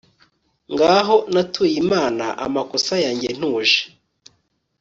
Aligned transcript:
Ngaho 0.73 1.15
natuye 1.33 1.75
Imana 1.83 2.25
amakosa 2.45 2.93
yanjye 3.05 3.29
ntuje 3.37 3.79